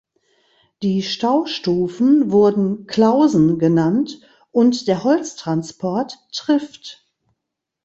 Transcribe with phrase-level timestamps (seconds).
[0.81, 7.07] Die Staustufen wurden "Klausen" genannt und der Holztransport "Trift".